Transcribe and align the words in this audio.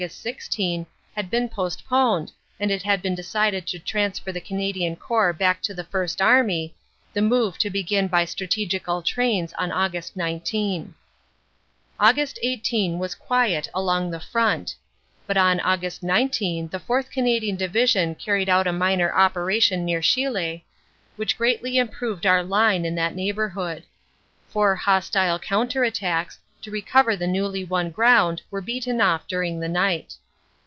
16, 0.09 0.87
had 1.15 1.29
been 1.29 1.47
postponed 1.47 2.31
and 2.59 2.71
it 2.71 2.81
had 2.81 3.03
been 3.03 3.13
decided 3.13 3.67
to 3.67 3.77
transfer 3.77 4.31
the 4.31 4.41
Cana 4.41 4.73
dian 4.73 4.95
Corps 4.95 5.31
back 5.31 5.61
to 5.61 5.75
the 5.75 5.83
First 5.83 6.23
Army, 6.23 6.73
the 7.13 7.21
move 7.21 7.59
to 7.59 7.69
begin 7.69 8.07
by 8.07 8.25
strategical 8.25 9.03
trains 9.03 9.53
on 9.59 9.69
Aug. 9.69 10.11
19. 10.15 10.95
"Aug. 11.99 12.35
18 12.41 12.97
was 12.97 13.13
quiet 13.13 13.69
along 13.75 14.09
the 14.09 14.19
front, 14.19 14.73
but 15.27 15.37
on 15.37 15.59
Aug. 15.59 16.01
19 16.01 16.69
the 16.69 16.79
4th. 16.79 17.11
Canadian 17.11 17.55
Division 17.55 18.15
carried 18.15 18.49
out 18.49 18.65
a 18.65 18.73
minor 18.73 19.13
operation 19.13 19.85
near 19.85 20.01
Chilly, 20.01 20.65
which 21.15 21.37
greatly 21.37 21.77
improved 21.77 22.25
our 22.25 22.41
line 22.41 22.85
in 22.85 22.95
that 22.95 23.13
neighborhood. 23.13 23.83
Four 24.49 24.77
hostile 24.77 25.37
counter 25.37 25.83
attacks 25.83 26.39
to 26.63 26.69
recover 26.69 27.15
the 27.15 27.25
newly 27.25 27.63
won 27.63 27.89
ground 27.89 28.39
were 28.51 28.61
beaten 28.61 29.01
off 29.01 29.25
during 29.27 29.59
the 29.59 29.67
night. 29.67 30.13